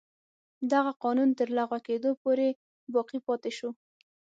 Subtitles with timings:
[0.71, 2.47] دغه قانون تر لغوه کېدو پورې
[2.93, 3.69] باقي پاتې شو.